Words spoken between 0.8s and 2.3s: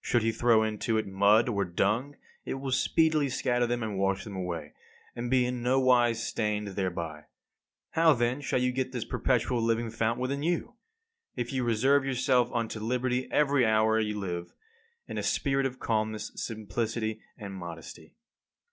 it mud or dung,